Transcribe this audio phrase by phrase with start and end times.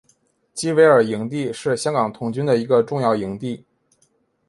[0.55, 3.63] 基维尔营地是香港童军一个重要的营地。